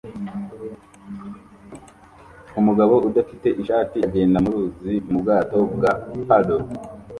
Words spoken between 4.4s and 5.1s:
mu ruzi